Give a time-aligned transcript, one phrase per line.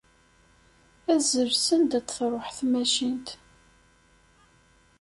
[1.13, 3.27] Azzel send ad truḥ tmacint